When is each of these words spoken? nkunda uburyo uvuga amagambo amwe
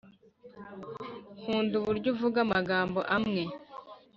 nkunda 1.39 1.73
uburyo 1.79 2.07
uvuga 2.13 2.37
amagambo 2.45 2.99
amwe 3.15 3.43